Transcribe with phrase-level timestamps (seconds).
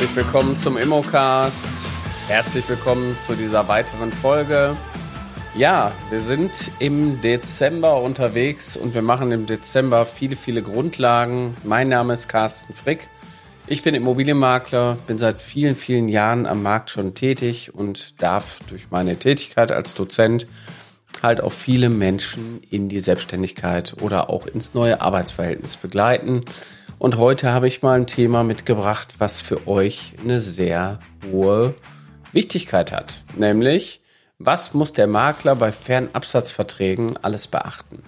[0.00, 1.68] Herzlich willkommen zum Immocast.
[2.26, 4.74] Herzlich willkommen zu dieser weiteren Folge.
[5.54, 11.54] Ja, wir sind im Dezember unterwegs und wir machen im Dezember viele, viele Grundlagen.
[11.64, 13.08] Mein Name ist Carsten Frick.
[13.66, 18.90] Ich bin Immobilienmakler, bin seit vielen, vielen Jahren am Markt schon tätig und darf durch
[18.90, 20.46] meine Tätigkeit als Dozent
[21.22, 26.44] halt auch viele Menschen in die Selbstständigkeit oder auch ins neue Arbeitsverhältnis begleiten.
[26.98, 31.00] Und heute habe ich mal ein Thema mitgebracht, was für euch eine sehr
[31.30, 31.74] hohe
[32.32, 33.24] Wichtigkeit hat.
[33.36, 34.00] Nämlich,
[34.38, 38.02] was muss der Makler bei Fernabsatzverträgen alles beachten?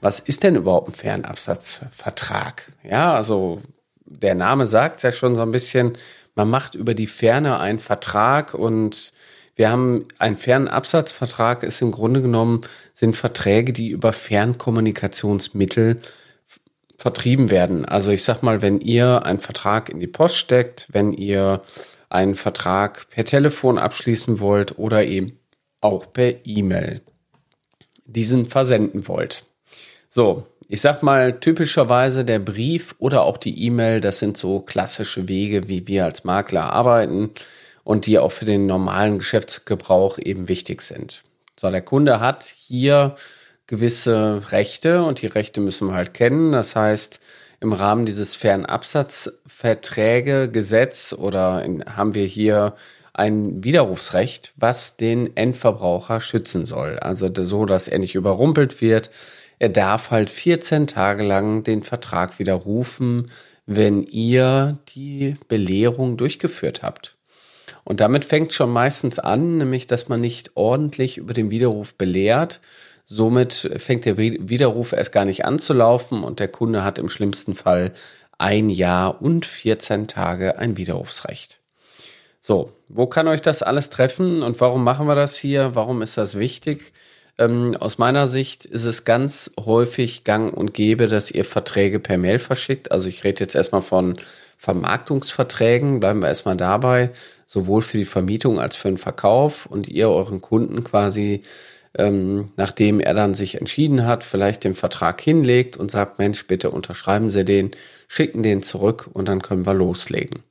[0.00, 2.72] Was ist denn überhaupt ein Fernabsatzvertrag?
[2.82, 3.62] Ja, also
[4.04, 5.96] der Name sagt ja schon so ein bisschen,
[6.34, 9.12] man macht über die Ferne einen Vertrag und
[9.56, 12.60] wir haben einen Fernabsatzvertrag ist im Grunde genommen
[12.92, 16.00] sind Verträge, die über Fernkommunikationsmittel
[16.98, 17.86] vertrieben werden.
[17.86, 21.62] Also ich sag mal, wenn ihr einen Vertrag in die Post steckt, wenn ihr
[22.10, 25.38] einen Vertrag per Telefon abschließen wollt oder eben
[25.80, 27.00] auch per E-Mail
[28.04, 29.44] diesen versenden wollt.
[30.10, 35.28] So, ich sag mal, typischerweise der Brief oder auch die E-Mail, das sind so klassische
[35.28, 37.30] Wege, wie wir als Makler arbeiten
[37.86, 41.22] und die auch für den normalen Geschäftsgebrauch eben wichtig sind.
[41.54, 43.14] So, der Kunde hat hier
[43.68, 46.50] gewisse Rechte und die Rechte müssen wir halt kennen.
[46.50, 47.20] Das heißt,
[47.60, 52.74] im Rahmen dieses Fernabsatzverträge, Gesetz oder in, haben wir hier
[53.14, 56.98] ein Widerrufsrecht, was den Endverbraucher schützen soll.
[56.98, 59.12] Also so, dass er nicht überrumpelt wird,
[59.60, 63.30] er darf halt 14 Tage lang den Vertrag widerrufen,
[63.64, 67.15] wenn ihr die Belehrung durchgeführt habt.
[67.86, 72.60] Und damit fängt schon meistens an, nämlich dass man nicht ordentlich über den Widerruf belehrt.
[73.04, 77.08] Somit fängt der Widerruf erst gar nicht an zu laufen und der Kunde hat im
[77.08, 77.92] schlimmsten Fall
[78.38, 81.60] ein Jahr und 14 Tage ein Widerrufsrecht.
[82.40, 85.76] So, wo kann euch das alles treffen und warum machen wir das hier?
[85.76, 86.92] Warum ist das wichtig?
[87.38, 92.16] Ähm, aus meiner Sicht ist es ganz häufig gang und gäbe, dass ihr Verträge per
[92.16, 92.92] Mail verschickt.
[92.92, 94.18] Also ich rede jetzt erstmal von
[94.56, 97.10] Vermarktungsverträgen, bleiben wir erstmal dabei,
[97.46, 101.42] sowohl für die Vermietung als für den Verkauf und ihr euren Kunden quasi,
[101.98, 106.70] ähm, nachdem er dann sich entschieden hat, vielleicht den Vertrag hinlegt und sagt, Mensch, bitte
[106.70, 107.70] unterschreiben Sie den,
[108.08, 110.42] schicken den zurück und dann können wir loslegen.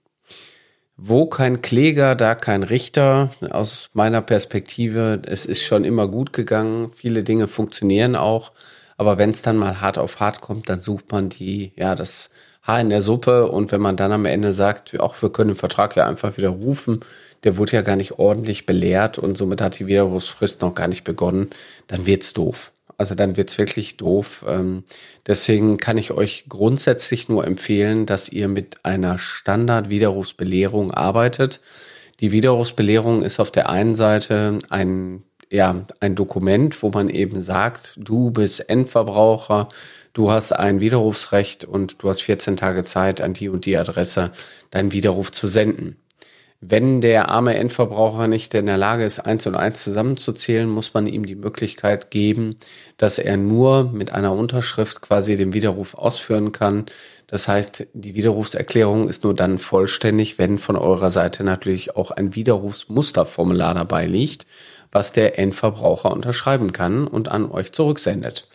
[0.98, 3.32] Wo kein Kläger, da kein Richter.
[3.50, 6.92] Aus meiner Perspektive, es ist schon immer gut gegangen.
[6.96, 8.54] Viele Dinge funktionieren auch.
[8.98, 12.30] Aber wenn es dann mal hart auf hart kommt, dann sucht man die, ja, das
[12.66, 13.48] Haar in der Suppe.
[13.52, 16.50] Und wenn man dann am Ende sagt, auch wir können den Vertrag ja einfach wieder
[16.50, 17.02] rufen,
[17.44, 21.04] der wurde ja gar nicht ordentlich belehrt und somit hat die Widerrufsfrist noch gar nicht
[21.04, 21.52] begonnen,
[21.88, 22.72] dann wird's doof.
[22.98, 24.46] Also dann wird's wirklich doof.
[24.48, 24.84] Ähm,
[25.28, 31.62] deswegen kann ich euch grundsätzlich nur empfehlen, dass ihr mit einer Standard-Widerrufsbelehrung arbeitet.
[32.22, 37.96] Die Widerrufsbelehrung ist auf der einen Seite ein, ja, ein Dokument, wo man eben sagt,
[37.98, 39.68] du bist Endverbraucher,
[40.14, 44.32] du hast ein Widerrufsrecht und du hast 14 Tage Zeit, an die und die Adresse
[44.72, 45.98] deinen Widerruf zu senden.
[46.68, 51.06] Wenn der arme Endverbraucher nicht in der Lage ist, eins und eins zusammenzuzählen, muss man
[51.06, 52.56] ihm die Möglichkeit geben,
[52.98, 56.88] dass er nur mit einer Unterschrift quasi den Widerruf ausführen kann.
[57.28, 62.34] Das heißt, die Widerrufserklärung ist nur dann vollständig, wenn von eurer Seite natürlich auch ein
[62.34, 64.48] Widerrufsmusterformular dabei liegt,
[64.92, 68.48] was der Endverbraucher unterschreiben kann und an euch zurücksendet.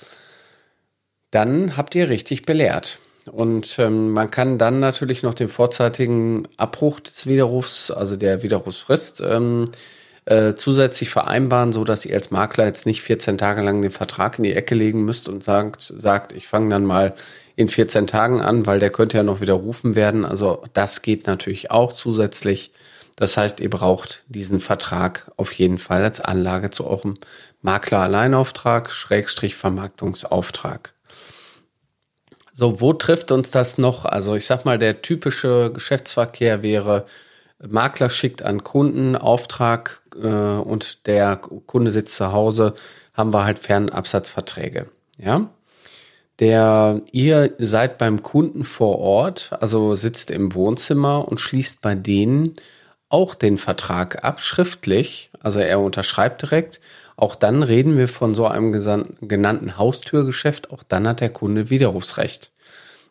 [1.30, 2.98] Dann habt ihr richtig belehrt.
[3.30, 9.20] Und ähm, man kann dann natürlich noch den vorzeitigen Abbruch des Widerrufs, also der Widerrufsfrist,
[9.20, 9.66] ähm,
[10.24, 14.38] äh, zusätzlich vereinbaren, so dass ihr als Makler jetzt nicht 14 Tage lang den Vertrag
[14.38, 17.14] in die Ecke legen müsst und sagt, sagt, ich fange dann mal
[17.56, 20.24] in 14 Tagen an, weil der könnte ja noch widerrufen werden.
[20.24, 22.72] Also das geht natürlich auch zusätzlich.
[23.16, 27.18] Das heißt, ihr braucht diesen Vertrag auf jeden Fall als Anlage zu eurem
[27.60, 30.94] Makler-Alleinauftrag, Schrägstrich Vermarktungsauftrag.
[32.60, 34.04] So, wo trifft uns das noch?
[34.04, 37.06] Also ich sag mal, der typische Geschäftsverkehr wäre,
[37.66, 42.74] Makler schickt an Kunden Auftrag äh, und der Kunde sitzt zu Hause,
[43.14, 44.90] haben wir halt Fernabsatzverträge.
[45.16, 45.48] Ja.
[46.38, 52.56] Der, ihr seid beim Kunden vor Ort, also sitzt im Wohnzimmer und schließt bei denen
[53.10, 55.30] auch den Vertrag ab, schriftlich.
[55.40, 56.80] Also er unterschreibt direkt
[57.20, 60.70] auch dann reden wir von so einem genannten Haustürgeschäft.
[60.70, 62.50] Auch dann hat der Kunde Widerrufsrecht.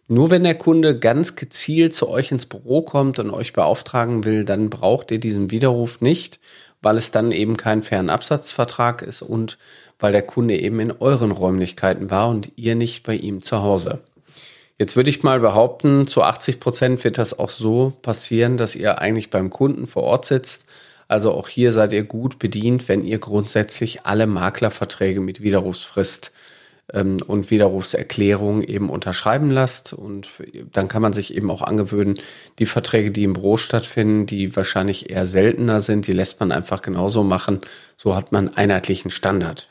[0.07, 4.46] Nur wenn der Kunde ganz gezielt zu euch ins Büro kommt und euch beauftragen will,
[4.46, 6.40] dann braucht ihr diesen Widerruf nicht,
[6.81, 9.60] weil es dann eben kein Fernabsatzvertrag ist und
[10.00, 14.00] weil der Kunde eben in euren Räumlichkeiten war und ihr nicht bei ihm zu Hause.
[14.80, 19.00] Jetzt würde ich mal behaupten, zu 80 Prozent wird das auch so passieren, dass ihr
[19.00, 20.68] eigentlich beim Kunden vor Ort sitzt.
[21.10, 26.31] Also auch hier seid ihr gut bedient, wenn ihr grundsätzlich alle Maklerverträge mit Widerrufsfrist
[26.94, 29.92] ähm, und Widerrufserklärung eben unterschreiben lasst.
[29.92, 30.30] Und
[30.72, 32.18] dann kann man sich eben auch angewöhnen,
[32.60, 36.81] die Verträge, die im Büro stattfinden, die wahrscheinlich eher seltener sind, die lässt man einfach
[36.81, 37.60] genauso machen.
[37.98, 39.68] So hat man einheitlichen Standard.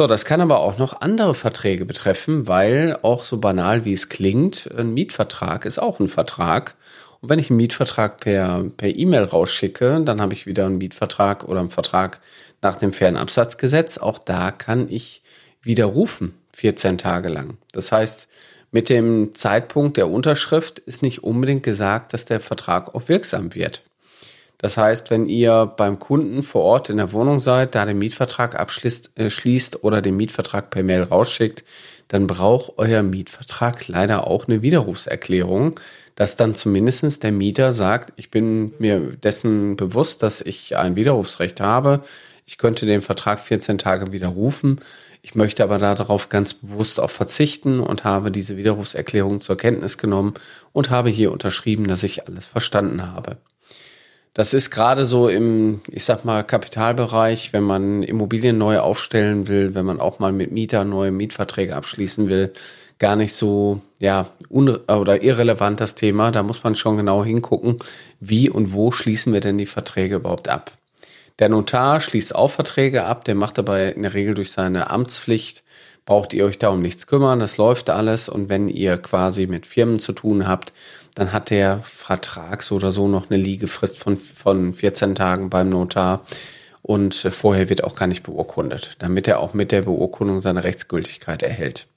[0.00, 4.08] So, das kann aber auch noch andere Verträge betreffen, weil auch so banal wie es
[4.08, 6.76] klingt, ein Mietvertrag ist auch ein Vertrag.
[7.20, 11.48] Und wenn ich einen Mietvertrag per per E-Mail rausschicke, dann habe ich wieder einen Mietvertrag
[11.48, 12.20] oder einen Vertrag
[12.62, 13.98] nach dem Fernabsatzgesetz.
[13.98, 15.22] Auch da kann ich
[15.62, 17.58] widerrufen, 14 Tage lang.
[17.72, 18.28] Das heißt,
[18.70, 23.82] mit dem Zeitpunkt der Unterschrift ist nicht unbedingt gesagt, dass der Vertrag auch wirksam wird.
[24.58, 28.58] Das heißt, wenn ihr beim Kunden vor Ort in der Wohnung seid, da den Mietvertrag
[28.58, 31.64] abschließt äh, schließt oder den Mietvertrag per Mail rausschickt,
[32.08, 35.78] dann braucht euer Mietvertrag leider auch eine Widerrufserklärung,
[36.16, 41.60] dass dann zumindestens der Mieter sagt, ich bin mir dessen bewusst, dass ich ein Widerrufsrecht
[41.60, 42.02] habe.
[42.44, 44.80] Ich könnte den Vertrag 14 Tage widerrufen.
[45.22, 50.34] Ich möchte aber darauf ganz bewusst auch verzichten und habe diese Widerrufserklärung zur Kenntnis genommen
[50.72, 53.36] und habe hier unterschrieben, dass ich alles verstanden habe.
[54.38, 59.74] Das ist gerade so im, ich sag mal, Kapitalbereich, wenn man Immobilien neu aufstellen will,
[59.74, 62.52] wenn man auch mal mit Mieter neue Mietverträge abschließen will,
[63.00, 66.30] gar nicht so, ja, oder irrelevant das Thema.
[66.30, 67.80] Da muss man schon genau hingucken,
[68.20, 70.70] wie und wo schließen wir denn die Verträge überhaupt ab.
[71.40, 75.64] Der Notar schließt auch Verträge ab, der macht dabei in der Regel durch seine Amtspflicht,
[76.08, 79.66] braucht ihr euch da um nichts kümmern, das läuft alles und wenn ihr quasi mit
[79.66, 80.72] Firmen zu tun habt,
[81.14, 85.68] dann hat der Vertrag so oder so noch eine Liegefrist von, von 14 Tagen beim
[85.68, 86.24] Notar.
[86.80, 91.42] Und vorher wird auch gar nicht beurkundet, damit er auch mit der Beurkundung seine Rechtsgültigkeit
[91.42, 91.88] erhält.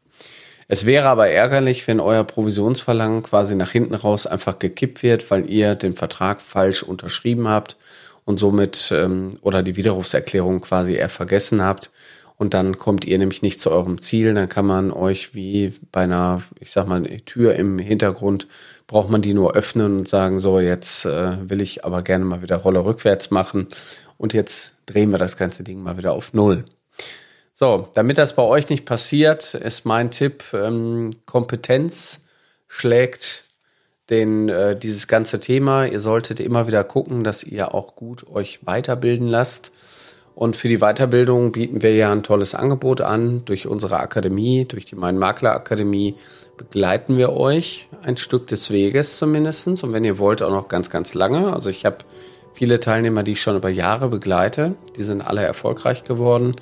[0.68, 5.50] Es wäre aber ärgerlich, wenn euer Provisionsverlangen quasi nach hinten raus einfach gekippt wird, weil
[5.50, 7.78] ihr den Vertrag falsch unterschrieben habt
[8.26, 11.92] und somit ähm, oder die Widerrufserklärung quasi eher vergessen habt
[12.42, 16.02] und dann kommt ihr nämlich nicht zu eurem Ziel, dann kann man euch wie bei
[16.02, 18.48] einer, ich sag mal, Tür im Hintergrund,
[18.88, 22.42] braucht man die nur öffnen und sagen, so, jetzt äh, will ich aber gerne mal
[22.42, 23.68] wieder Rolle rückwärts machen
[24.18, 26.66] und jetzt drehen wir das ganze Ding mal wieder auf Null.
[27.54, 32.22] So, damit das bei euch nicht passiert, ist mein Tipp, ähm, Kompetenz
[32.68, 33.44] schlägt
[34.10, 35.86] den, äh, dieses ganze Thema.
[35.86, 39.72] Ihr solltet immer wieder gucken, dass ihr auch gut euch weiterbilden lasst
[40.36, 43.44] und für die Weiterbildung bieten wir ja ein tolles Angebot an.
[43.46, 46.16] Durch unsere Akademie, durch die Mein Makler Akademie
[46.58, 50.90] begleiten wir euch ein Stück des Weges zumindestens Und wenn ihr wollt, auch noch ganz,
[50.90, 51.54] ganz lange.
[51.54, 51.98] Also ich habe
[52.54, 54.74] viele Teilnehmer, die ich schon über Jahre begleite.
[54.96, 56.56] Die sind alle erfolgreich geworden.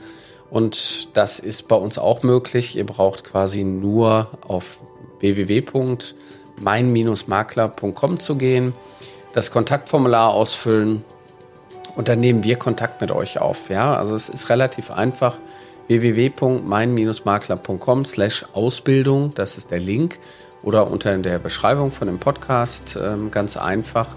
[0.49, 2.75] Und das ist bei uns auch möglich.
[2.75, 4.79] Ihr braucht quasi nur auf
[5.19, 8.73] www.mein-makler.com zu gehen,
[9.33, 11.03] das Kontaktformular ausfüllen
[11.99, 13.69] und dann nehmen wir Kontakt mit euch auf.
[13.69, 15.35] Ja, also es ist relativ einfach
[15.89, 20.17] www.mein-makler.com slash Ausbildung, das ist der Link
[20.63, 24.15] oder unter der Beschreibung von dem Podcast ähm, ganz einfach.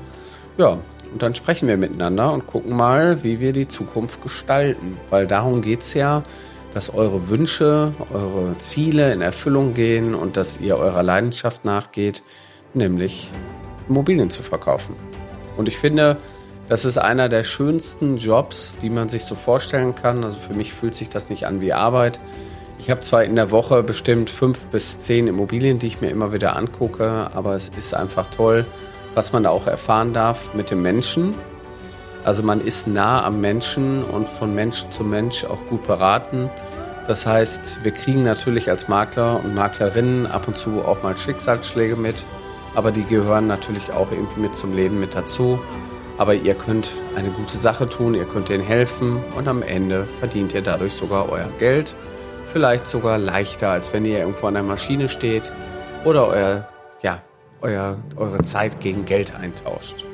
[0.59, 0.79] Ja,
[1.13, 5.61] und dann sprechen wir miteinander und gucken mal, wie wir die Zukunft gestalten, weil darum
[5.61, 6.23] geht es ja,
[6.75, 12.23] dass eure Wünsche, eure Ziele in Erfüllung gehen und dass ihr eurer Leidenschaft nachgeht,
[12.75, 13.33] nämlich
[13.89, 14.95] Immobilien zu verkaufen.
[15.57, 16.19] Und ich finde,
[16.73, 20.25] das ist einer der schönsten Jobs, die man sich so vorstellen kann.
[20.25, 22.19] Also für mich fühlt sich das nicht an wie Arbeit.
[22.79, 26.33] Ich habe zwar in der Woche bestimmt fünf bis zehn Immobilien, die ich mir immer
[26.33, 28.65] wieder angucke, aber es ist einfach toll,
[29.13, 31.35] was man da auch erfahren darf mit dem Menschen.
[32.25, 36.49] Also man ist nah am Menschen und von Mensch zu Mensch auch gut beraten.
[37.07, 41.97] Das heißt, wir kriegen natürlich als Makler und Maklerinnen ab und zu auch mal Schicksalsschläge
[41.97, 42.25] mit,
[42.75, 45.61] aber die gehören natürlich auch irgendwie mit zum Leben mit dazu.
[46.23, 50.55] Aber ihr könnt eine gute Sache tun, ihr könnt denen helfen und am Ende verdient
[50.55, 51.97] ihr dadurch sogar euer Geld.
[52.53, 55.51] Vielleicht sogar leichter, als wenn ihr irgendwo an der Maschine steht
[56.05, 56.69] oder euer,
[57.03, 57.23] ja,
[57.61, 60.05] euer, eure Zeit gegen Geld eintauscht.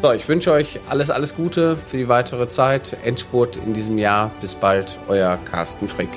[0.00, 2.96] So, ich wünsche euch alles, alles Gute für die weitere Zeit.
[3.02, 4.30] Endspurt in diesem Jahr.
[4.40, 6.10] Bis bald, euer Carsten Frick.